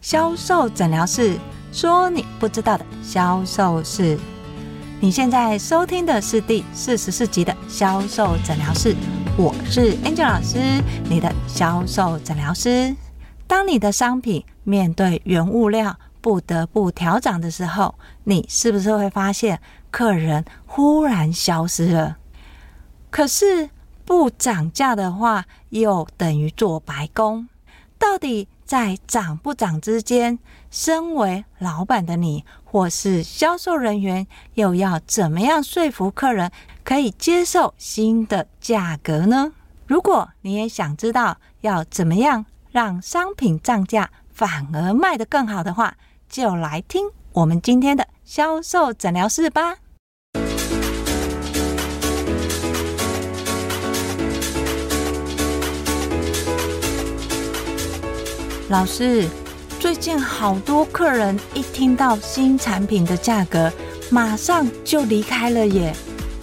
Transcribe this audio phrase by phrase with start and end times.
[0.00, 1.38] 销售诊疗室，
[1.72, 4.18] 说你不知道的销售室。
[4.98, 8.96] 你现在收听的是第四十四集的销售诊疗室，
[9.36, 12.96] 我是 Angel 老师，你的销售诊疗师。
[13.46, 17.94] 当你的商品面对原物料不得不调涨的时候，
[18.24, 19.60] 你是不是会发现
[19.90, 22.16] 客人忽然消失了？
[23.10, 23.68] 可是
[24.06, 27.46] 不涨价的话，又等于做白工。
[27.98, 30.38] 到底在涨不涨之间，
[30.70, 36.52] 身为老板的你，或是销售人员，又要怎么样说服客人
[36.84, 39.52] 可以接受新的价格呢？
[39.88, 45.96] 如果你也想知道要怎么样让商品涨价反而卖得更好的话，
[46.28, 49.78] 就来听我们今天的销售诊疗室吧。
[58.70, 59.28] 老师，
[59.80, 63.68] 最近好多客人一听到新产品的价格，
[64.10, 65.92] 马上就离开了耶。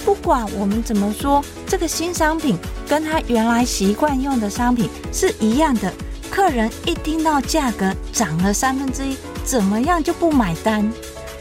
[0.04, 5.94] 不管我们怎么说，这个新商品跟他原来习惯用的商品是一样的，
[6.30, 10.92] 客人一听到价格涨了三分之一，怎么样就不买单？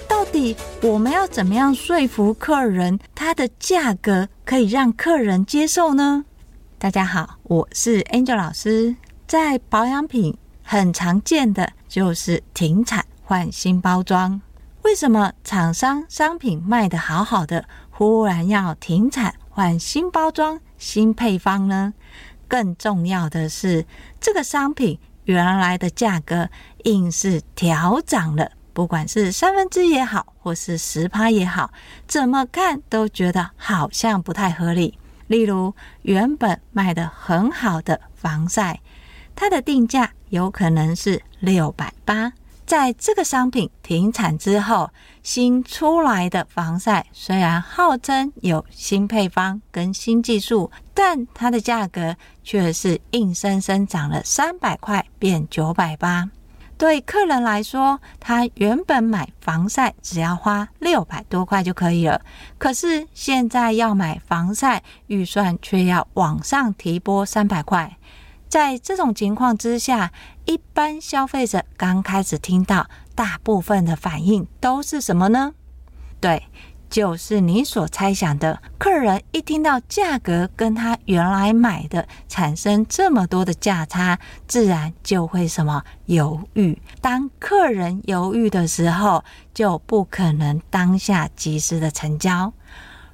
[0.07, 6.27] 到底我们要怎么样说服客人，他的价格可以让客人接受呢？
[6.79, 8.95] 大家好，我是 Angel 老师，
[9.27, 10.39] 在保养品。
[10.69, 14.41] 很常见的就是停产换新包装。
[14.83, 21.95] 为什么厂商商品卖得好好的，忽然要停产换新包装、新配方呢？
[22.49, 23.87] 更重要的是，
[24.21, 26.49] 这个商品原来的价格
[26.83, 31.71] 硬是调涨了，不管是三分之也好，或是十趴也好，
[32.09, 34.99] 怎么看都觉得好像不太合理。
[35.29, 35.73] 例如，
[36.03, 38.81] 原本卖得很好的防晒，
[39.37, 40.11] 它的定价。
[40.29, 42.33] 有可能是六百八，
[42.65, 44.91] 在这个商品停产之后，
[45.23, 56.31] 新出来的防晒虽然号称有新配方跟新技术，但它的价格却是硬生生涨了三百块，变九百八。
[56.79, 62.21] 对客人来说，他原本买防晒只要花六百多块就可以了，
[62.59, 67.96] 可是现在要买防晒，预算却要往上提拨三百块。
[68.49, 70.13] 在这种情况之下，
[70.45, 75.53] 一般消费者刚开始听到，大部分的反应都是什么呢？
[76.21, 76.45] 对，
[76.89, 86.81] 就是你所猜想的，客人一听到价格跟他原来买的产生这么多的价差，自然就会什么犹豫。
[87.01, 92.53] 当客人犹豫的时候，就不可能当下及时的成交。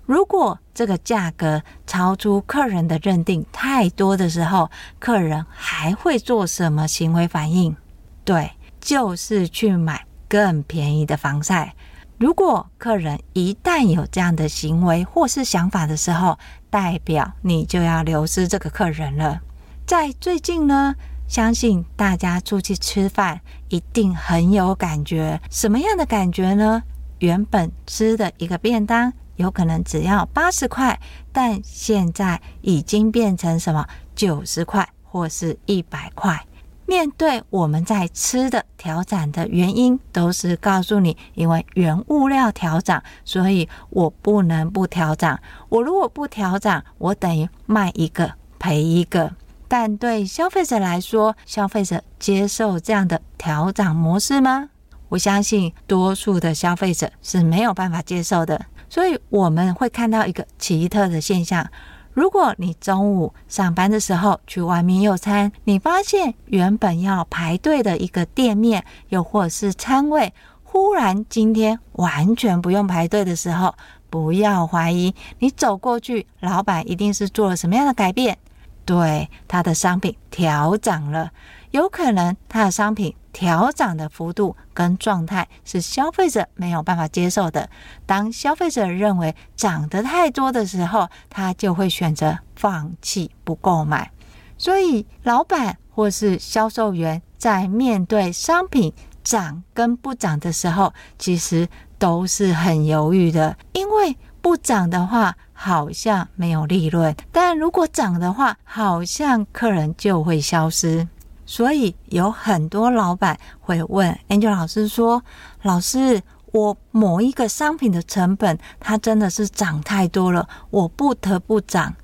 [0.04, 7.76] 如果这个价格超出客人的认定太多的时候，客人还会做什么行为反应？
[8.24, 11.74] 对，就是去买更便宜的防晒。
[12.18, 16.38] 如果客人一旦有这样的行为或是想法的时候，
[16.70, 19.40] 代表你就要流失这个客人了。
[19.86, 20.94] 在最近呢，
[21.26, 25.40] 相信大家出去吃饭一定很有感觉。
[25.50, 26.82] 什么样的感觉呢？
[27.18, 29.12] 原本吃的一个便当。
[29.36, 30.98] 有可能只要八十块，
[31.32, 36.44] 但现在已经变成什么九十块或是一百块。
[36.84, 45.40] 面对我们在吃的调涨的原因，都是告诉你，因为原物料调涨，所以我不能不调涨。
[45.70, 49.32] 我如果不调涨，我等于卖一个赔一个。
[49.68, 54.68] 但对消费者来说，消费者接受这样的调涨模式吗？
[55.08, 58.66] 我相信多数的消费者是没有办法接受的。
[58.92, 61.66] 所以我们会看到一个奇特的现象：
[62.12, 73.74] 如果你中午上班的时候去外面用餐，你发现原本要排队的一个店面，又或是餐位，忽然今天完全不用排队的时候，
[74.10, 78.36] 不要怀疑，你走过去，老板一定是做了什么样的改变？
[78.84, 81.30] 对，他的商品调涨了，
[81.70, 83.14] 有可能他的商品。
[83.32, 87.68] 调涨的幅度跟状态是消费者没有办法接受的。
[88.06, 94.10] 当消费者认为涨得太多的时候，他就会选择放弃不购买。
[94.58, 98.92] 所以，老板或是销售员在面对商品
[99.24, 101.68] 涨跟不涨的时候，其实
[101.98, 103.56] 都是很犹豫的。
[103.72, 111.08] 因为不涨的话，好像没有利润；但如果涨的话，好像客人就会消失。
[111.52, 115.22] 所以有很多老板会问 Angel 老师说
[115.60, 121.94] ：“老师，我某一个商品的成本，它真的是涨太多了，我不得不涨。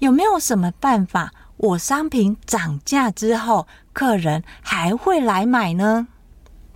[0.00, 6.06] 有没有什么办法，我商品涨价之后，客人还会来买呢？”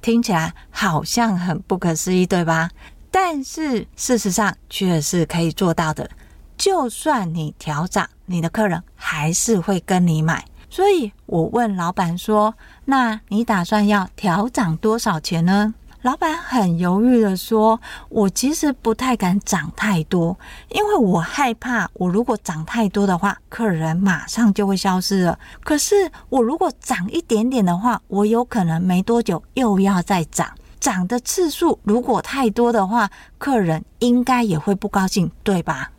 [0.01, 2.71] 听起来好像很不可思议，对吧？
[3.11, 6.09] 但是事实上却是可以做到的。
[6.57, 10.43] 就算你调涨，你的客人还是会跟你买。
[10.75, 12.57] 所以我问老板说
[12.87, 15.73] ：“那你打算要调涨多少钱呢？”
[16.03, 17.81] 老板很犹豫的说
[18.11, 20.37] ：“我其实不太敢涨太多，
[20.71, 25.39] 因为我害怕，我如果涨太多的话，客人马上就会消失了。
[25.63, 30.51] 可是我如果涨一点点的话，我有可能没多久又要再涨。
[30.81, 35.93] 涨的次数如果太多的话，客人应该也会不高兴，对吧？”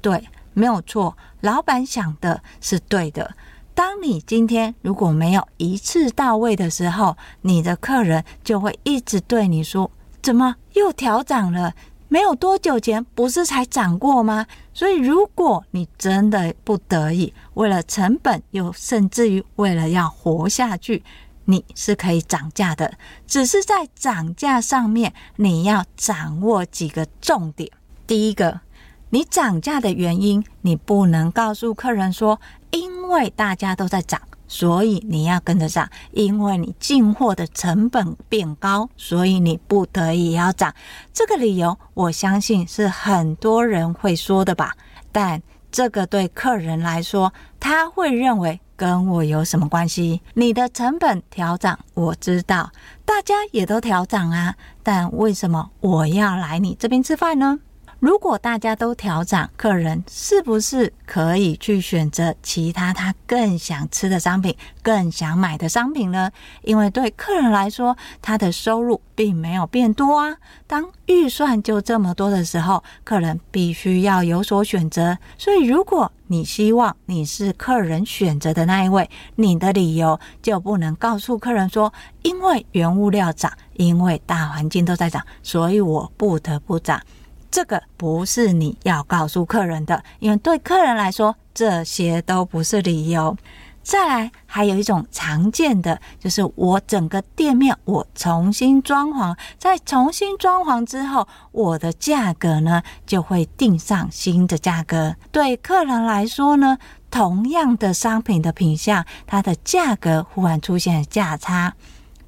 [0.00, 3.36] 对，没有错，老板想的是对的。
[3.78, 9.88] 当你今天如果没有一次到位的时候，你的客人就会一直对你说
[10.20, 11.72] ：“怎么又调涨了？
[12.08, 21.04] 没有多久前不是才涨过吗？”所以，如果你真的不得已，为了成本，又甚至于为了要活下去，
[21.44, 22.94] 你是可以涨价的。
[23.28, 27.70] 只是在涨价上面，你要掌握几个重点。
[28.08, 28.62] 第一个，
[29.10, 32.40] 你涨价的原因，你不能告诉客人说。
[32.70, 35.88] 因为大家都在涨，所以你要跟着涨。
[36.12, 40.74] 因为你进货的成本变高，所以你不得已要涨。
[41.12, 44.74] 这个理由，我相信是很多人会说的吧。
[45.10, 50.20] 但这个对客人来说，他会认为跟我有什么关系？
[50.34, 52.70] 你的成本调涨，我知道，
[53.04, 54.54] 大家也都调涨啊。
[54.82, 57.58] 但为什么我要来你这边吃饭呢？
[58.00, 66.30] 如果大家都调涨，客人是不是可以去选择其他他更想吃的商品、更想买的商品呢？
[66.62, 70.36] 因为对客人来说，他的收入并没有变多啊。
[70.68, 75.18] 当预算就这么多的时候，客人必须要有所选择。
[75.36, 81.92] 所以，如果你希望你是客人选择的那一位，你的理由就不能告诉客人说
[82.22, 87.02] ：“因为原物料涨，因为大环境都在涨，所以我不得不涨。”
[87.50, 93.36] 这个不是你要告诉客人的，因为对客人来说，这些都不是理由。
[93.82, 105.16] 再来，还有一种常见的，就是我整个店面我重新装潢，在重新装潢之后，我的价格呢就会定上新的价格。
[105.32, 106.76] 对客人来说呢，
[107.10, 111.72] 同样的商品的品相，它的价格忽然出现价差。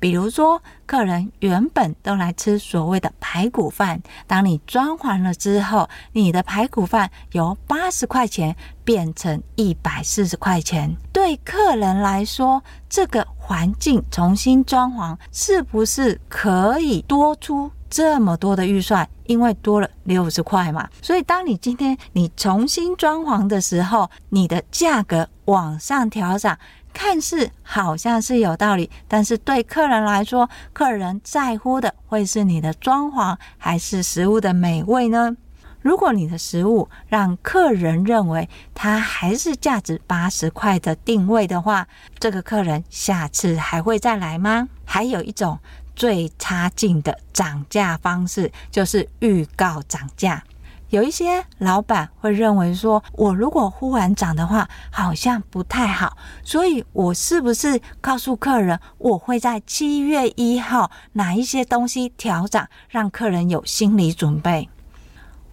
[0.01, 10.97] 比如说，客人原本都来吃所谓的排骨饭，当你装潢了之后，你的排骨饭由八十块钱变成一百四十块钱。
[11.13, 19.07] 对客人来说，这个环境重新装潢是不是可以多出这么多的预算？
[19.27, 20.89] 因为多了六十块嘛。
[21.03, 26.59] 所以，当你今天你重新装潢的时候，你的价格往上调涨。
[26.93, 35.37] 看似好像是有道理，但是对客人来说，客人在乎的会是你的装潢还是食物的美味呢？
[35.83, 41.89] 如果你的食物让客人认为它还是价值八十块的定位的话，
[42.19, 44.69] 这个客人下次还会再来吗？
[44.85, 45.59] 还有一种
[45.97, 50.43] 最差劲的涨价方式，就是预告涨价。
[50.91, 64.69] 有一些老板会认为说，我如果忽然涨的话，好像不太好，所以我是不是告诉客人，我会在七月一号哪一些东西调涨，让客人有心理准备？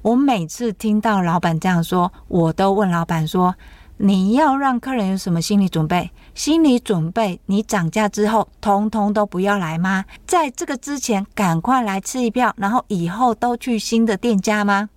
[0.01, 3.53] 我每次听到老板这样说，我都问老板说，
[3.97, 6.09] 你要让客人有什么心理准备？
[6.33, 10.05] 心理准备，你涨价之后，通通都不要来吗？
[10.25, 14.89] 在这个之前，赶快来吃一票，然后以后都去新的店家吗？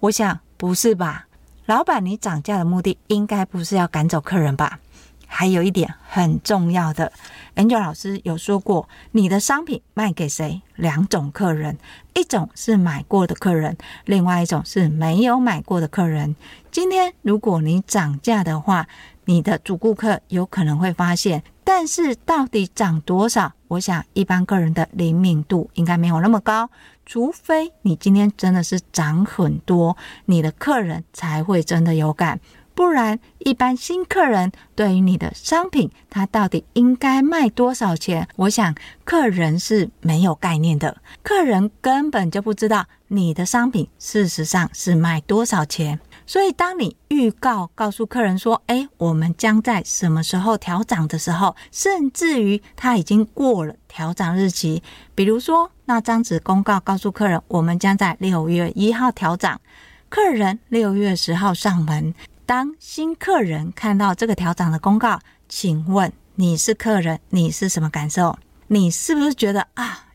[0.00, 1.26] 我想不是吧，
[1.66, 4.78] 老板，你涨价的目的应该不是要赶走客人吧？
[5.26, 7.12] 还有一点很重要的
[7.56, 10.62] ，Angel 老师有说过，你的商品卖给谁？
[10.76, 11.76] 两种客人，
[12.14, 16.36] 一种是买过的客人，另外一种是没有买过的客人。
[16.70, 18.86] 今天如果你涨价的话，
[19.24, 23.52] 你的主顾客有可能会发现，但是到底涨多少？
[23.66, 26.70] 我想一般客人的灵敏度应该没有那么高。
[27.08, 29.96] 除非你今天真的是涨很多，
[30.26, 32.38] 你的客人才会真的有感，
[32.78, 45.98] 不然一般新客人对于你的商品，他到底应该卖多少钱，我想客人是没有概念的，客人根本就不知道你的商品事实上是卖多少钱。
[46.24, 54.84] 所以，当你预告告诉客人说：“诶，我们将在什么时候调涨的时候，甚至于他已经过了调涨日期，
[55.16, 59.60] 比如说那张纸公告告诉客人，我们将在六月一号调涨，
[60.08, 62.14] 客人六月十号上门。
[62.48, 68.38] 当新客人看到这个调涨的公告，请问你是客人，你是什么感受？
[68.68, 70.06] 你是不是觉得啊？”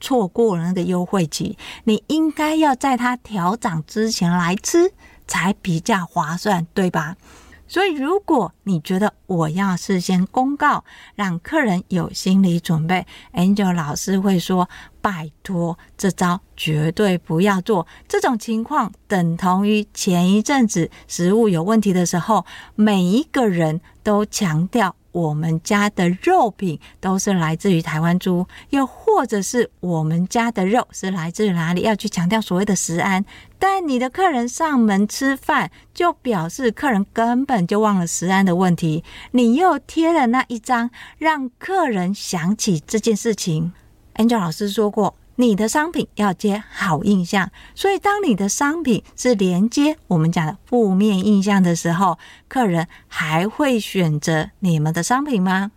[0.00, 4.94] 错过了那个优惠期，你应该要在它调涨之前来吃，
[5.26, 7.14] 才比较划算，对吧？
[7.68, 10.84] 所以，如果你觉得我要事先公告，
[11.14, 14.68] 让客人有心理准备，Angel 老师会说：
[15.02, 17.86] 拜托，这招绝对不要做。
[18.08, 24.96] 这种情况等同于前一阵子食物有问题的时候，每一个人都强调。
[25.12, 31.82] 我们家的肉品都是来自于台湾猪，又或者是我们家的肉是来自于哪里？
[31.82, 33.22] 要去强调所谓的食安，
[33.58, 39.04] 但你的客人上门吃饭，就表示客人根本就忘了食安的问题。
[39.32, 43.74] 你又贴了那一张，让客人想起这件事情。
[44.16, 45.14] Angel 老师说过。
[45.36, 55.72] 你的商品要接好印象，所以当你的商品是连接我们讲的负面印象的时候，客人还会选择你们的商品吗？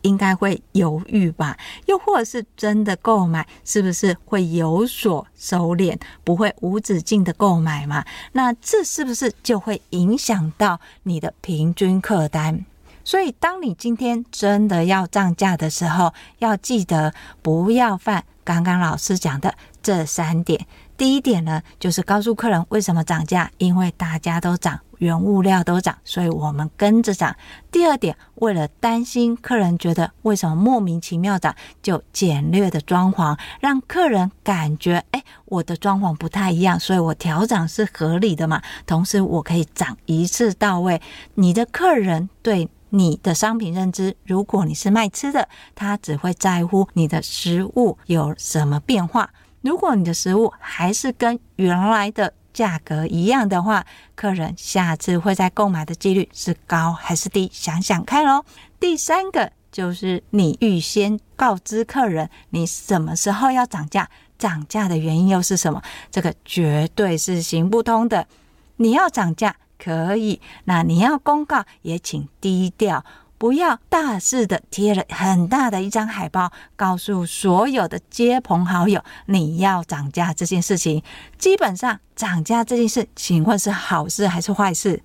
[0.00, 1.58] 应该会犹豫吧。
[1.84, 8.02] 又或者是真的购买，是不是会有所收敛，不会无止境的购买嘛？
[8.32, 12.64] 那这是不是就会影响到你的平均客单？
[13.04, 20.66] 所以，当你今天真的要涨价的时候，要记得不要犯刚刚老师讲的这三点。
[20.96, 27.34] 第一点呢，就是告诉客人为什么涨价，因为大家都涨，原物料都涨，所以我们跟着涨。
[27.70, 38.62] 第二点，为了担心客人觉得为什么莫名其妙涨，就简略的装潢，让客人感觉，哎，我的装潢不太一样，所以我调涨是合理的嘛。
[38.86, 41.02] 同时，我可以涨一次到位。
[41.34, 42.68] 你的客人对。
[42.94, 49.30] 你的商品认知，如果你是卖吃的，他只会在乎你的食物有什么变化。
[49.62, 53.84] 如果你的食物还是跟原来的价格一样的话，
[54.14, 57.50] 客人下次会再购买的几率是高还是低？
[57.52, 58.44] 想想看哦。
[58.78, 64.08] 第三个就是你预先告知客人你什么时候要涨价，
[64.38, 65.82] 涨价的原因又是什么？
[66.12, 68.28] 这个绝对是行不通的。
[68.76, 69.56] 你要涨价。
[69.84, 73.04] 可以，那你要公告也请低调，
[73.36, 81.02] 不要大肆的贴了很大的一张海报，告诉所有的街朋好友你要涨价这件事情。
[81.36, 85.02] 基本上涨价这件事，请问是好事还是坏事？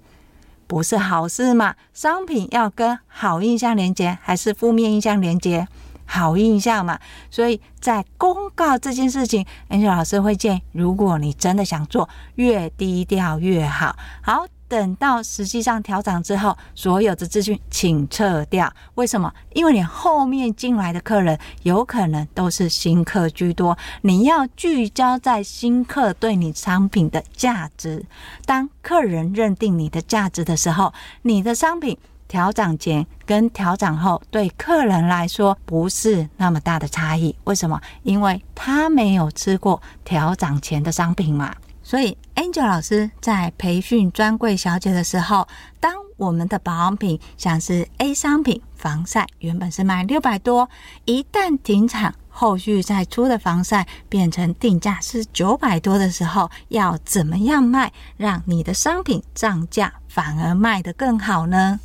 [0.66, 1.76] 不是好事嘛？
[1.94, 5.68] 商品要跟好印象连接，还是负面印象连接？
[6.06, 6.98] 好印象嘛。
[7.30, 13.98] 所以在公告这件事情，Angel 老师会建议，如果你真的想做，越低调越好。
[14.22, 14.46] 好。
[14.70, 18.72] 等到实际上调涨之后，所有的资讯请撤掉。
[18.96, 19.34] 为什么？
[19.54, 28.06] 因为你后面进来的客人有可能都是新客居多，你要聚焦在新客对你商品的价值。
[28.46, 31.98] 当客人认定你的价值的时候，你的商品
[32.28, 37.36] 调涨前跟调涨后对客人来说不是那么大的差异。
[37.46, 37.82] 为什么？
[38.04, 41.56] 因为他没有吃过调涨前的商品嘛。
[41.90, 45.48] 所以，Angel 老师在培训专柜小姐的时候，
[45.80, 50.70] 当我们的保养品像是 A 商品防晒，原本是卖六百多，
[51.06, 61.80] 一旦停产，后续再出的防晒变成定价是九百多的时候，要怎么样卖，让你的商品涨价反而卖得更好呢？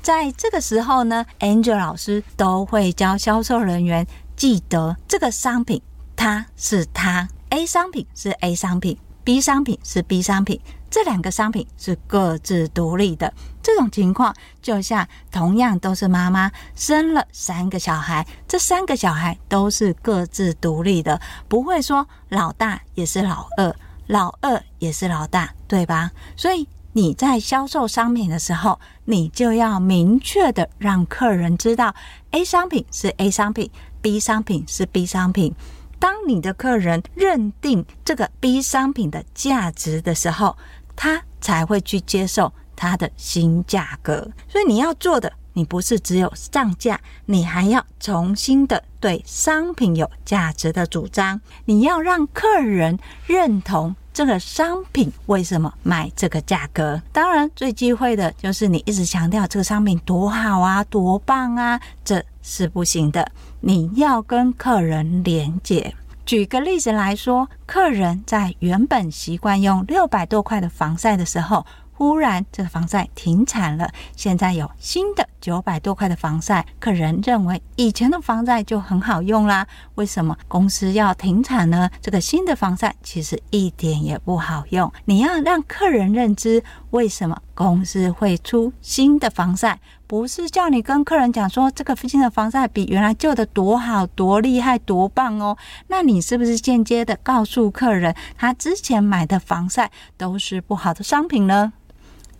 [0.00, 5.82] 在这个时候呢，Angel 老师都会教销售人员记得这个商品
[6.16, 8.96] 它是它，A 商品是 A 商品。
[9.24, 10.60] B 商品是 B 商品，
[10.90, 13.32] 这两个商品是各自独立的。
[13.62, 23.74] 这种情况就像同样都是妈妈生了三个小孩，这三个小孩都是各自独立的，不会说老大也是老二，
[24.08, 26.10] 老二也是老大，对吧？
[26.36, 31.94] 所以你在销售商品的时候，你就要明确的让客人知道
[32.32, 35.54] ，A 商品是 A 商品，B 商品是 B 商品。
[36.02, 40.56] 当你的客人认定这个 B 商品的价值的时候，
[40.96, 44.28] 他才会去接受它的新价格。
[44.48, 51.40] 所以你要做的，你不是只有涨价，你还要重新的对商品有价值的主张。
[51.66, 57.00] 你要让客人认同这个商品为什么卖这个价格。
[57.12, 63.30] 当然，最忌讳的就是你一直强调这个商品多好啊、多棒啊，这是不行的。
[63.64, 65.94] 你要跟客人连接。
[66.26, 81.90] 举个例子来说，客人在原本习惯用六百多块的防晒的时候，忽然这个防晒停产了，现在有新的九百多块的防晒，客人认为以前的防晒就很好用啦，为什么公司要停产呢？
[82.00, 84.90] 这个新的防晒其实一点也不好用。
[85.06, 95.58] 你要让客人认知为什么公司会出新的防晒，不是叫你跟客人讲说这个新的防晒比原来旧的多好、多厉害、多棒哦。
[95.88, 101.72] 那你是不是间接的告诉客人，他之前买的防晒都是不好的商品呢？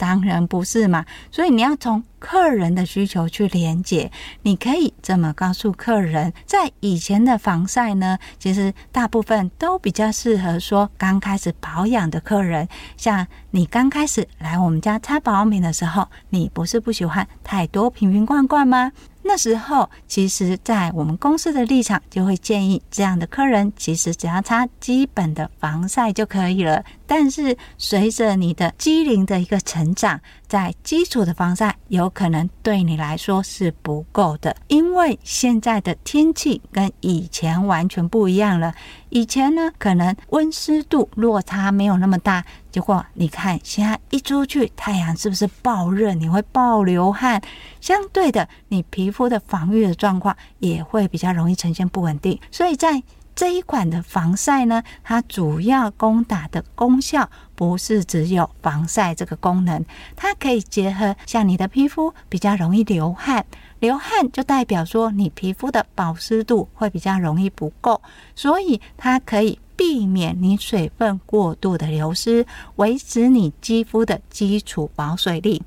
[0.02, 4.10] 当然不是嘛，所以你要从客人的需求去连接。
[4.42, 12.68] 你可以这么告诉客人，在以前的防晒呢，其实大部分都比较适合说刚开始保养的客人。
[12.96, 18.90] 像你刚开始来我们家擦保养品的时候，你不是不喜欢太多瓶瓶罐罐吗？
[19.24, 26.84] 那时候，其实，在我们公司的立场，就会建议这样的客人，其实只要擦基本的防晒就可以了。
[27.14, 38.74] 但是，随着你的机龄的一个成长，在基础的防晒有可能对你来说是不够的，因为现在的天气跟以前完全不一样了。
[39.10, 42.42] 以前呢，可能温湿度落差没有那么大。
[42.70, 46.14] 结果你看，现在一出去，太阳是不是爆热？
[46.14, 47.42] 你会爆流汗。
[47.82, 52.40] 相对的，你皮肤的防御的状况也会比较容易呈现不稳定。
[52.50, 53.02] 所以在
[53.34, 59.84] 这一款的防晒呢，它主要攻打的功效不是只有防晒这个功能，
[60.14, 63.44] 它可以结合像你的皮肤比较容易流汗，
[63.80, 68.00] 流汗就代表说你皮肤的保湿度会比较容易不够，
[68.34, 69.58] 所以它可以。
[69.74, 72.46] 避免你水分过度的流失，
[72.76, 75.60] 维持你肌肤的基础保水力。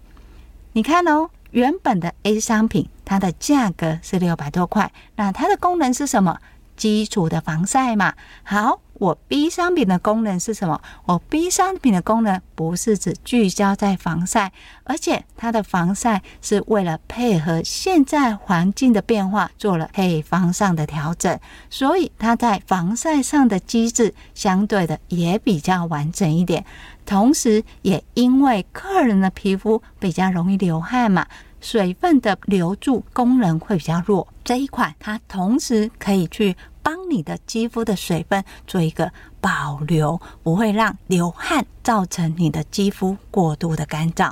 [0.72, 6.40] 你看哦，原本的 A 商品，它的价格是六百多块，那它的功能是什么？
[6.76, 8.14] 基础的防晒嘛。
[8.44, 8.82] 好。
[8.98, 10.82] 我 B 商品的功能是什么？
[11.04, 14.54] 我 B 商品的功能不是只聚焦在防晒，
[14.86, 21.38] 而且它的防晒是为了配合现在环境的变化做了配方上的调整，
[21.70, 26.64] 所以它在防晒上的机制相对的也比较完整一点。
[27.06, 31.28] 同时，也因为客人的皮肤比较容易流汗嘛，
[31.66, 34.28] 水分的留住功能会比较弱。
[34.44, 36.56] 这一款它同时可以去。
[36.86, 44.32] 帮你的肌肤的水分做一个保留，不会让流汗造成你的肌肤过度的干燥。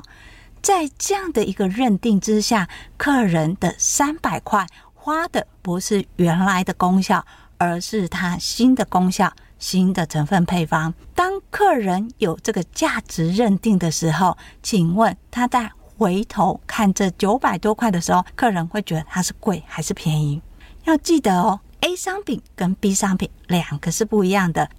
[0.61, 7.25] 在这样的一个认定之下，客人的三百块花的不是原来的功效，
[7.57, 10.93] 而是它新的功效、新的成分配方。
[11.15, 20.41] 当客人有这个价值认定的时候，请问他在回头看这九百多块的时候，客人会觉得它是贵还是便宜？
[20.85, 21.59] 要记得哦。
[21.85, 24.69] A 商品跟 B 商品两个是不一样的，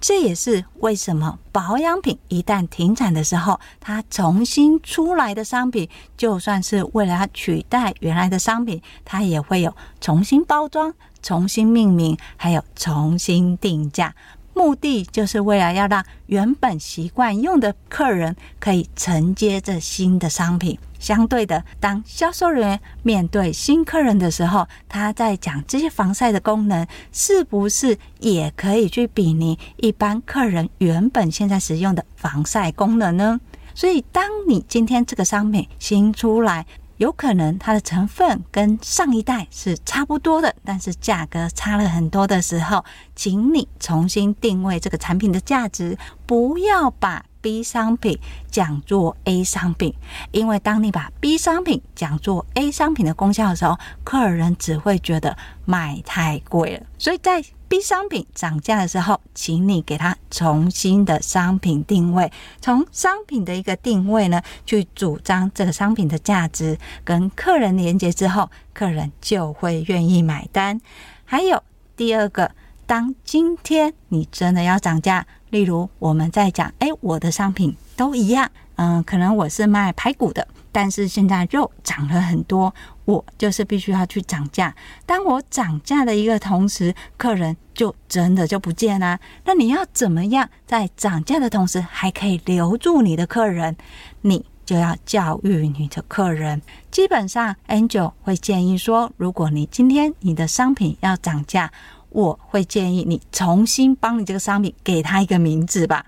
[0.00, 14.14] 这也是为什么保养品一旦停产的时候，它重新出来的商品，就算是为了要取代原来的商品，它也会有重新包装、重新命名，还有重新定价。
[14.58, 20.76] 目的就是为了要让原本习惯用的客人可以承接着新的商品。
[20.98, 33.40] 相对的，当销售人员面对新客人的时候，他在讲这些防晒的功能，是不是也可以去比拟一般客人原本现在使用的防晒功能呢？
[33.76, 36.66] 所以，当你今天这个商品新出来，
[36.98, 42.84] 有可能它的成分跟上一代是差不多的，但是价格差了很多的时候，
[43.16, 48.18] 请你重新定位这个产品的价值，不要把 B 商品
[48.50, 49.94] 讲做 A 商品，
[50.32, 56.86] 因为当你把 B 商品讲做 A 商品的功效的时候，客人只会觉得卖太贵了。
[56.98, 70.80] 所以在 B 商品涨价的时候，请你给它重新的商品定位，从商品的一个定位呢，去主张这个商品的价值，跟客人连接之后，客人就会愿意买单。
[71.26, 71.62] 还有
[71.94, 72.50] 第二个，
[72.86, 75.26] 当今天你真的要涨价。
[75.50, 80.46] 例如，我们在讲，哎，我的商品都一样，嗯，可能我是卖排骨的，
[80.78, 82.72] 但是现在肉涨了很多，
[83.04, 84.72] 我就是必须要去涨价。
[85.04, 89.18] 当我涨价的一个同时，客人就真的就不见了。
[89.44, 93.76] 那你要怎么样在涨价的同时还可以留住你的客人？
[94.20, 96.62] 你就要教育你的客人。
[96.92, 101.72] 基本上，Angel 会建议说，如果你今天你的商品要涨价。
[102.10, 106.06] 我会建议你重新帮你这个商品给它一个名字吧，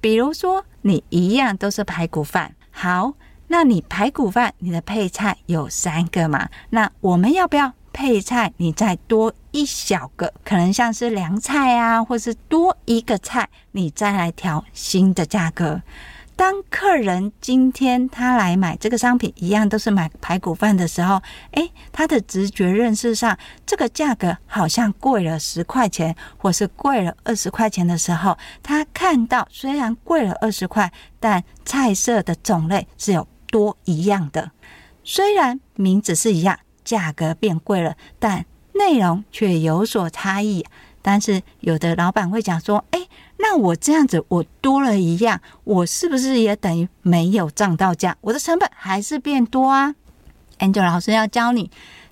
[0.00, 3.12] 比如说你一样都是排骨饭，好，
[3.52, 6.48] 那你排骨饭你的配菜有三个嘛？
[6.70, 10.32] 那我们要不要配菜你再多一小个？
[10.42, 15.82] 可能像是凉菜啊，或是多一个菜，你再来调新的价格。
[16.34, 23.36] 当客人今天他来买这个商品，一样都是买排骨饭的时候，诶，他的直觉认识上，
[23.66, 34.50] 这个价格好像贵了十块钱，或是贵了二十块钱的时候，他看到虽然贵了二十块，但菜色的种类是有多一样的。
[35.04, 40.64] 虽然名字是一样，价格变贵了，但内容却有所差异。
[41.04, 48.16] 但是有的老板会讲说：“哎，那我这样子，我多了一样，我是不是也等于没有涨到价？
[48.20, 49.94] 我的成本还是变多啊
[50.60, 51.68] ？”Angel 老师要教你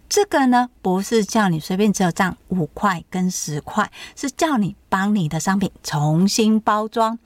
[0.09, 7.17] 这个呢，不是叫你随便只有涨五块跟十块，是叫你帮你的商品重新包装。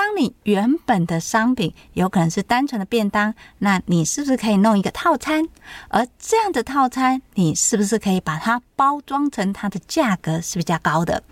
[0.00, 5.46] 当你原本的商品有可能是单纯的便当，那你是不是可以弄一个套餐？
[5.88, 11.22] 而这样的套餐，你是不是可以把它包装成它的价格是比较高的？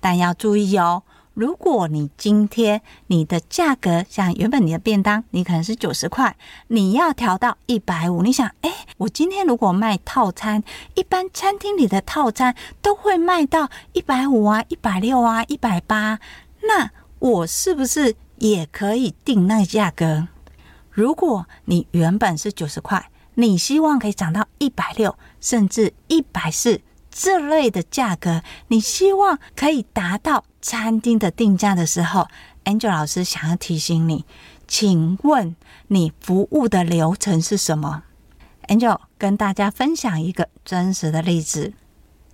[0.00, 6.36] 但要注意哦，如果你今天你的价格像原本你的便当，你可能是九十块，
[6.66, 16.18] 你要调到一百五，你想，哎，我今天如果卖套餐，一般餐厅里的套餐都会卖到一百五啊、一百六啊、一百八，
[16.68, 16.90] 那。
[17.26, 20.28] 我是不是也可以定那个价格？
[20.92, 32.28] 如果你原本是九十块，你希望可以涨到一百六，甚至一百四这类的价格，你希望可以达到餐厅的定价的时候
[32.64, 34.24] ，Angel 老师想要提醒你，
[34.68, 35.56] 请问
[35.88, 38.04] 你服务的流程是什么
[38.68, 41.72] ？Angel 跟大家分享一个真实的例子。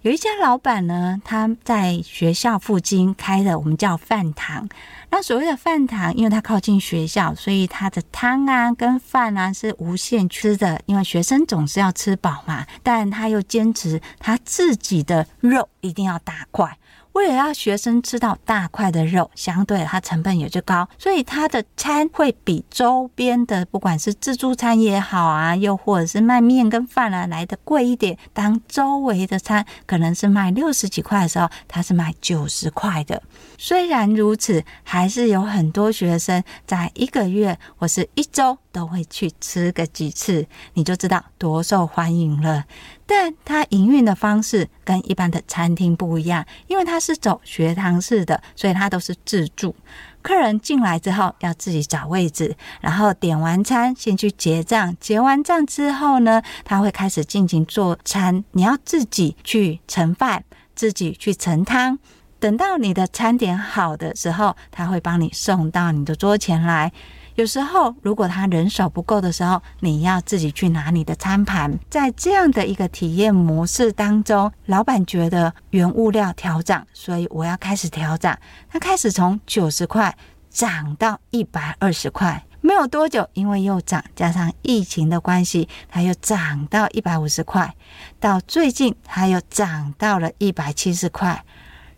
[0.02, 4.68] 有一家老板呢，他在学校附近开的，我们叫饭堂。
[5.10, 12.66] 那所谓的饭堂，因为他靠近学校，所以他的汤啊跟饭啊是无限吃的，因为学生总是要吃饱嘛。
[12.82, 16.76] 但他又坚持他自己的肉一定要大块。
[17.12, 28.16] 为了要学生吃到大块的肉，相对它成本也就高，所以它的餐会比周边的不管是自助餐也好啊，又或者是卖面跟饭啊来的贵一点。
[28.33, 33.22] 当周围的餐可能是卖六十几块的时候，它是卖九十块的。
[33.59, 42.64] 虽然如此，还是有很多学生在一个月或是一周都会去吃个几次，你就知道多受欢迎了。
[43.06, 49.76] 但它营运的方式跟一般的餐厅不一样，因为它是走学堂式的，所以它都是自助。
[50.22, 61.98] 客人进来之后要自己找位置，然后点完餐先去结账，结完账之后呢，他会开始进行做餐，你要自己去盛饭，自己去盛汤。
[62.38, 66.92] 等到你的餐点好的时候，他会帮你送到你的桌前来。
[67.34, 71.78] 有时候，如果他人手不够的时候，你要自己去拿你的餐盘。
[71.88, 78.38] 在这样的一个体验模式当中，老板觉得原物料调涨，所以我要开始调涨。
[78.68, 80.14] 他开始从九十块
[80.50, 87.74] 涨到一百二十块，没有多久，因为又涨，加上疫情的关系，它又涨到一百五十块。
[88.20, 91.44] 到最近，它又涨到了一百七十块。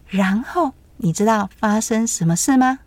[0.07, 2.79] 然后，你知道发生什么事吗？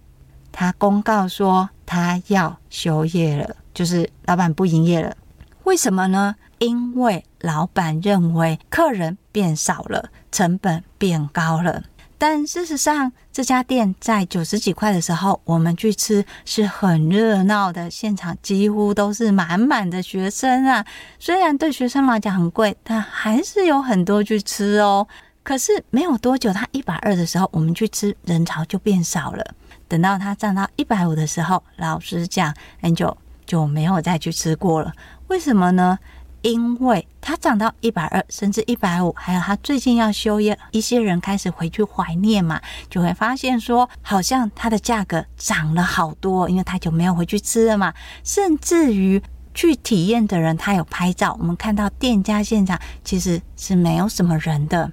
[0.49, 5.15] 他公告说他要休业了，就是老板不营业了。
[5.63, 6.35] 为什么呢？
[6.59, 11.83] 因为老板认为客人变少了，成本变高了。
[12.19, 20.83] 但事实上，这家店在九十几块的时候，我们去吃是很热闹的，现场几乎都是满满的学生啊。
[21.19, 25.07] 虽然对学生来讲很贵，但还是有很多去吃哦。
[25.43, 29.45] 可是没有多久，他一百二的时候，我们去吃，人潮就变少了。
[29.87, 34.93] 等到它涨到一百五的时候，老实讲，Angel 就没有再去吃过了。
[35.27, 35.97] 为什么呢？
[36.43, 47.93] 因为它涨到一百二，甚至一百五，还有它最近要休业，一些人开始回去怀念嘛，就会发现说，好像它的价格涨了好多，因为他就没有回去吃了嘛。
[48.23, 49.21] 甚至于
[49.53, 54.91] 去体验的人，他有拍照，我们看到店家现场其实是没有什么人的。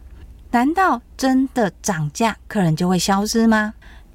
[0.50, 3.74] 难道真的涨价，客人就会消失吗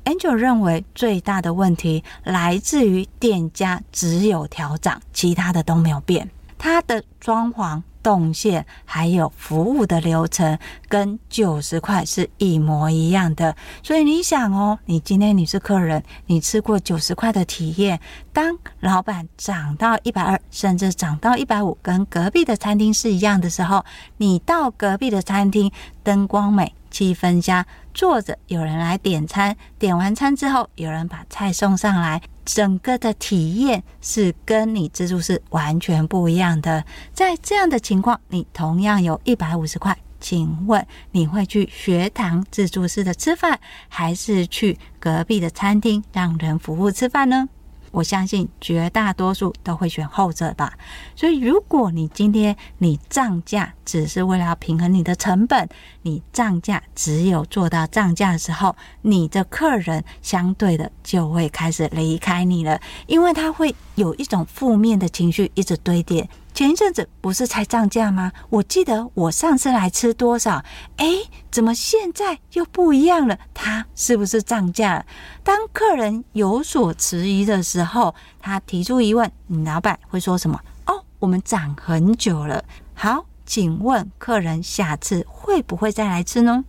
[0.09, 6.27] ？Angel 认为最大的问题来自于店家只有调涨，其他的都没有变。
[6.57, 13.55] 它的装潢、动线还有服务的流程跟九十块是一模一样的。
[13.83, 17.99] 所以你想哦，你今天你是客人，你吃过九十块的体验，
[18.33, 23.85] 当老板涨到一百二，甚至涨到一百五，跟隔壁的餐厅是一样的时候，
[24.17, 25.71] 你到隔壁的餐厅，
[26.03, 26.73] 灯光美。
[26.91, 27.63] 气氛佳，
[27.99, 36.85] 坐着有人来点餐，点完餐之后有人把菜送上来，整个的体验是跟你自助式完全不一样的。
[37.11, 43.59] 在这样的情况，你同样有一百五十块，请问你会去学堂自助式的吃饭，
[43.89, 47.49] 还是去隔壁的餐厅让人服务吃饭呢？
[47.91, 50.73] 我相信绝大多数都会选后者吧。
[51.15, 55.67] 所以，如果你今天你涨价只是为了要平衡你的成本，
[56.01, 66.29] 你涨价只有做到涨价的时候，你的客人相对的就会开始离开你了，因为他会有一种负面的情绪一直堆叠。
[66.53, 68.31] 前一阵子不是才涨价吗？
[68.49, 70.63] 我记得我上次来吃多少？
[70.97, 71.07] 哎，
[71.49, 73.39] 怎么现在又不一样了？
[73.53, 75.05] 他是不是涨价了？
[75.41, 80.59] 当客人有所迟疑的时候，他提出疑问，你老板会说什么？
[80.87, 82.63] 哦，我们涨很久了。
[82.93, 86.65] 好，请问客人下次会不会再来吃呢？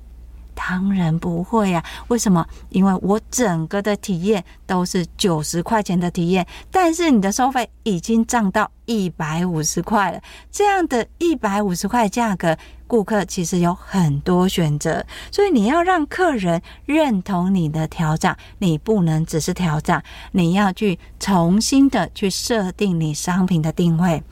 [0.68, 2.46] 当然不会呀，为什么？
[2.68, 10.20] 因为我整个的体验都是九十块钱的体验，但是你的收费已经涨到一百五十块了。
[10.52, 24.22] 这样的一百五十块价格，顾客其实有很多选择，所以你要让客人认同你的调涨，你不能只是调涨，你要去重新的去设定你商品的定位。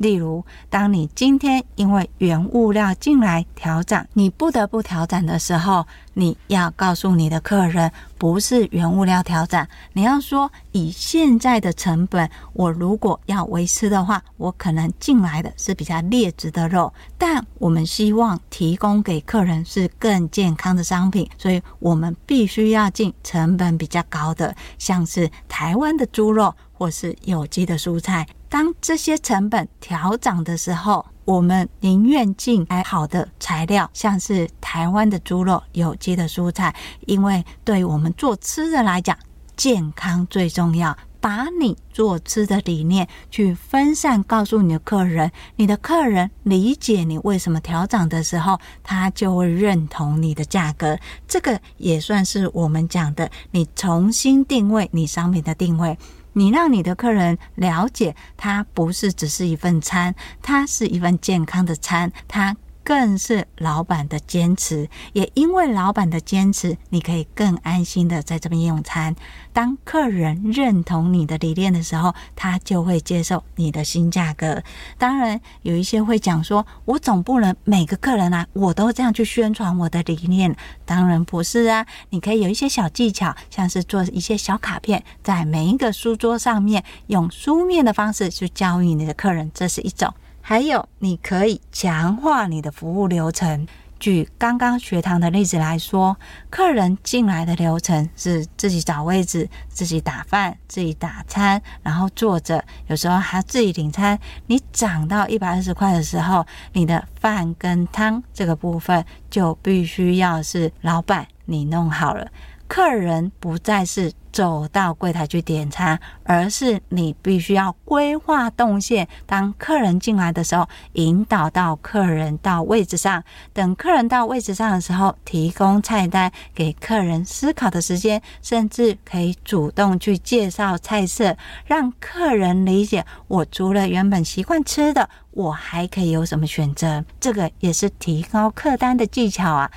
[0.00, 28.26] 例如，当你今天因为原物料进来调涨，你不得不调涨的时候，你要告诉你的客人，不是原物料调涨，你要说以现在的成本，我如果要维持的话，我可能进来的是比较劣质的肉，但我们希望提供给客人是更健康的商品，所以我们必须要进成本比较高的，像是台湾的猪肉或是有机的蔬菜。
[28.48, 39.14] 当这些成本调涨的时候，我们宁愿进还好的材料，像是台湾的猪肉、有机的蔬菜，因为对我们做吃的来讲，
[39.58, 40.96] 健康最重要。
[41.22, 50.98] 把你做吃的理念去分散，告诉你的客人，你的客人理解你为什么调涨的时候，他就会认同你的价格。
[51.28, 55.98] 这个也算是我们讲的，你重新定位你商品的定位。
[56.32, 62.56] 你让你的客人了解，它不是只是一份餐，它是一份健康的餐，它
[62.90, 64.88] 更是老板的坚持。
[65.12, 69.14] 也因为老板的坚持，你可以更安心的在这边用餐。
[69.52, 74.60] 当客人认同你的理念的时候，他就会接受你的新价格。
[74.98, 80.56] 当然，有一些会讲说，我总不能每个客人啊，我都这样去宣传我的理念。
[80.84, 90.12] 当然不是啊，你可以有一些小技巧，像是做一些小卡片，在每一个书桌上面，用书面的方式去教育你的客人，这是一种。
[90.50, 93.68] 还有，你可以强化你的服务流程。
[94.00, 96.16] 举刚刚学堂的例子来说，
[96.50, 104.18] 客人进来的流程是自己找位置、自己打饭、自己打餐，然后坐着，有时候还自己领餐。
[104.48, 112.26] 你涨到一百二十块的时候，你的饭跟汤这个部分就必须要是老板你弄好了。
[112.70, 119.08] 客人不再是走到柜台去点餐，而是你必须要规划动线。
[119.26, 123.24] 当客人进来的时候，引导到客人到位置上。
[123.52, 137.04] 等客人到位置上的时候，提供菜单给客人思考的时间，甚至可以主动去介绍菜色，让客人理解我除了原本习惯吃的，我还可以有什么选择。
[137.18, 139.68] 这个也是提高客单的技巧啊。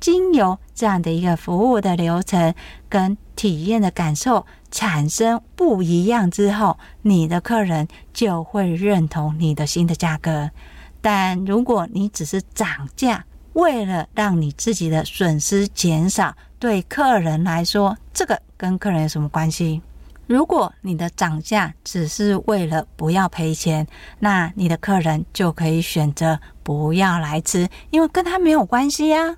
[0.00, 2.54] 经由这样的一个服务的流程
[2.88, 10.50] 跟体验的感受产生不一样之后，你的客人就会认同你的新的价格。
[11.00, 19.80] 但如果你只是涨价，为了让你自己的损失减少，对客人来说，这个跟客人有什么关系？
[20.26, 23.86] 如果你的涨价只是为了不要赔钱，
[24.18, 29.36] 那你的客人就可以选择不要来吃，因为跟他没有关系呀。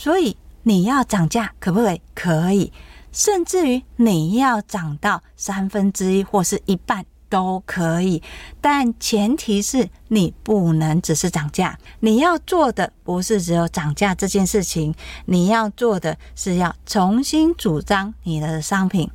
[0.00, 2.00] 所以你要涨价可不可以？
[2.14, 2.72] 可以，
[3.12, 8.22] 甚至于你要涨到三分之一或是一半都可以，
[8.62, 11.78] 但前提是你不能只是涨价。
[11.98, 14.94] 你要做的不是只有涨价这件事情，
[15.26, 19.10] 你要做的是要重新主张你的商品。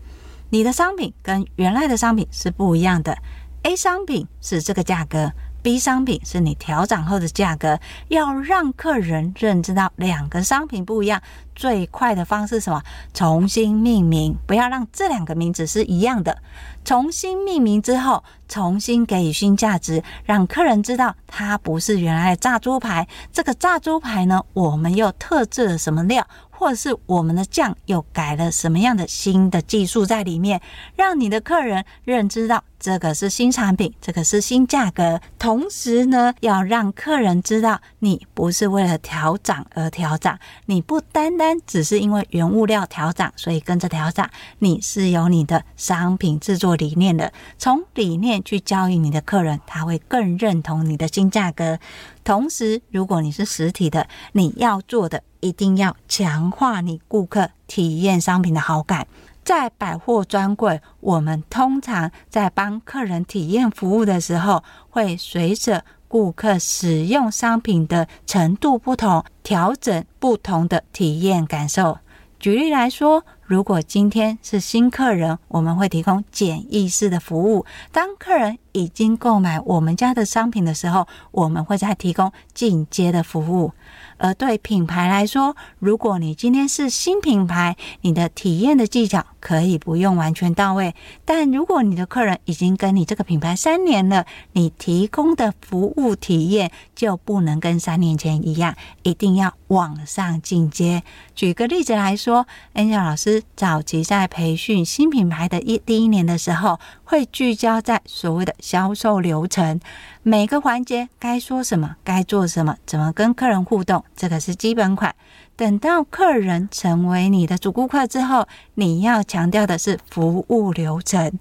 [0.51, 3.17] 你的商品跟原来的商品是不一样的。
[3.63, 5.31] A 商品是这个价格。
[5.65, 11.19] B 商品是你调整后的价格，要让客人认知到两个商品不一样。
[11.55, 12.83] 最快的方式是什么？
[13.15, 16.37] 重新命名，不要让这两个名字是一样的。
[16.83, 23.07] 重新命名之后，重新给予新价值，让客人知道它不是原来的炸猪排。
[23.31, 26.27] 这个炸猪排呢，我们又特制了什么料？
[26.57, 30.61] 或是我们的酱又改了什么样的新的技术在里面，
[30.95, 35.19] 让你的客人认知到这个是新产品，这个是新价格。
[35.37, 47.31] 同时呢，要让客人知道你不是为了调涨而调涨，你不单单只是因为原物料调涨所以跟着调涨，你是有你的商品制作理念的。
[47.57, 51.79] 从理念去教育你的客人，他会更认同你的新价格。
[52.23, 59.05] 同时，如果你是实体的，你要做的一定要强化你顾客体验商品的好感。
[59.43, 71.99] 在百货专柜，我们通常在帮客人体验服务的时候，会随着顾客使用商品的程度不同，调整不同的体验感受。
[72.39, 77.65] 举例来说，如果今天是新客人，我们会提供简易式的服务。
[77.91, 83.71] 当客人已经购买我们家的商品的时候，我们会再提供进阶的服务。
[84.17, 90.95] 而对品牌来说，如果你今天是新品牌，你的体验的技巧可以不用完全到位。
[91.25, 101.03] 但如果你的客人已经跟你这个品牌三年了，你提供的服务体验就不能跟三年前一样，一定要往上进阶。
[101.35, 109.79] 举个例子来说，Angel 老师早期在培训新品牌的一第一年的时候，会聚焦在所谓的销售流程。
[110.23, 115.13] 每个环节该说什么，该做什么，怎么跟客人互动，这个是基本款。
[115.55, 121.39] 等到客人成为你的主顾客之后，你要强调的是服务流程。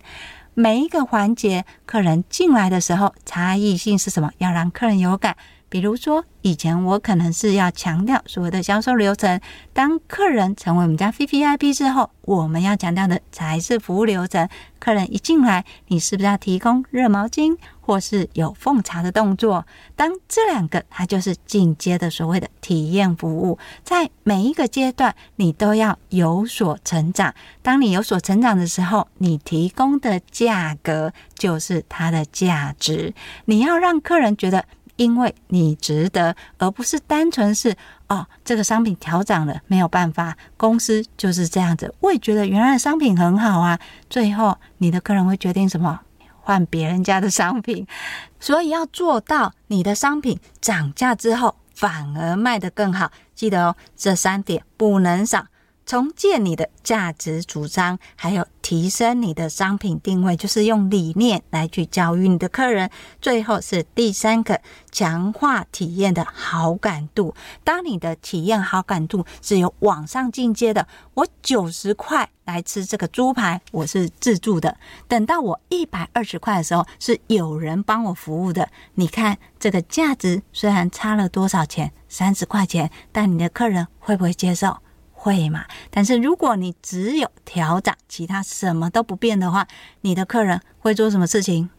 [0.55, 4.31] 每一个环节，客人进来的时候，差异性是什么？
[4.39, 5.37] 要让客人有感。
[5.75, 9.41] 比如说，以前我可能是要强调所谓的销售流程，
[9.73, 14.49] 当客人成为我们家 VVIP 之后，我们要强调的才是服务流程。
[14.79, 19.67] 客人一进来，你是不是要提供热毛巾，或是有奉茶的动作？
[19.97, 23.59] 当这两个，它就是进阶的所谓的体验服务。
[23.83, 27.35] 在每一个阶段，你都要有所成长。
[27.63, 33.13] 当你有所成长的时候，你提供的价格就是它的价值。
[33.47, 34.65] 你要让客人觉得。
[34.97, 37.75] 因为你值得，而不是单纯是
[38.09, 41.93] 哦，这个商品调涨了，没有办法，公司就是这样子。
[42.01, 43.79] 我也觉得原来的商品很好啊，
[44.09, 46.01] 最后你的客人会决定什么？
[46.41, 47.87] 换别人家的商品。
[48.39, 55.47] 所以要做到你的商品涨价之后反而卖得更好，记得哦，这三点不能少。
[55.87, 62.91] 重建你的价值主张，还有提升你的商品定位，就是用理念来去教育你的客人。
[63.21, 64.59] 最后是第三个，
[64.91, 67.35] 强化体验的好感度。
[67.63, 74.79] 当你的体验好感度是有往上进阶的，我九十块来吃这个猪排，我是自助的。
[75.07, 78.71] 等到我一百二十块的时候，是有人帮我服务的。
[78.95, 84.79] 你看这个价值虽然差了多少钱，三十块钱，但你的客人会不会接受？
[85.25, 85.65] 会嘛？
[85.91, 89.67] 但是如果你只有调涨，其他什么都不变的话，
[90.03, 91.71] 你的客人会做什么事情？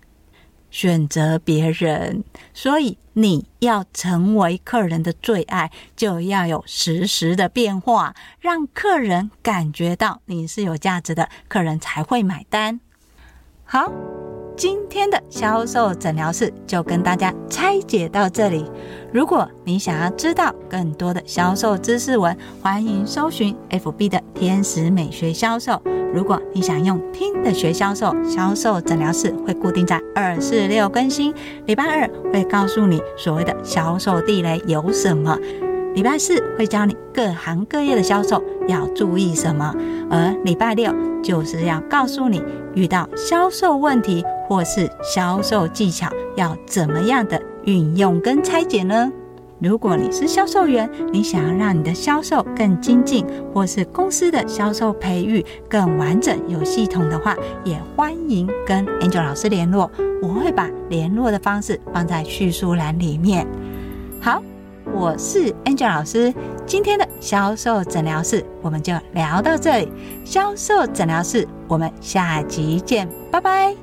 [0.71, 2.23] 选择别人。
[2.55, 12.79] 所以你要成为客人的最爱，就要有实时的变化，让客人感觉到你是有价值的，客人才会买单。
[13.63, 14.24] 好。
[14.57, 18.65] 今天的销售诊疗室就跟大家拆解到这里。
[19.11, 25.81] 如果你想要知道更多的销售知识文，欢迎搜寻 FB 的天使美学销售。
[26.13, 31.33] 如果你想用听的学销售，销售诊疗室会固定在二四六更新，
[31.65, 35.37] 礼拜二会告诉你所谓的销售地雷有什么。
[35.95, 39.73] 礼拜四会教你各行各业的销售要注意什么，
[40.11, 49.09] 而礼拜六就是要告诉你遇到销售问题或是销售技巧要怎么样的运用跟拆解呢？
[49.59, 59.89] 如果你是销售员，你想要让你的销售更精进，或是公司的销售培育更完整有系统的话，也欢迎跟 Angel 老师联络，
[60.21, 63.47] 我会把联络的方式放在叙述栏里面。
[64.21, 64.43] 好。
[64.95, 66.33] 我是 Angel 老师，
[66.65, 69.91] 今天的销售诊疗室我们就聊到这里。
[70.23, 73.75] 销售诊疗室，我们下集见，拜拜。